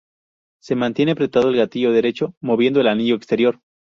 [0.63, 3.59] Se mantiene apretado el gatillo derecho moviendo el anillo exterior.